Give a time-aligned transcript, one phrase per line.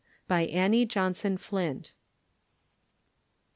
[0.27, 1.91] By Annie Johnson Flint.